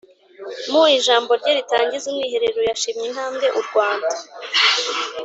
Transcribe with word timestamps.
Mu 0.71 0.83
ijambo 0.97 1.31
rye 1.39 1.51
ritangiza 1.57 2.05
Umwiherero 2.11 2.59
yashimye 2.69 3.05
intambwe 3.09 3.47
u 3.59 3.61
Rwanda 3.67 4.09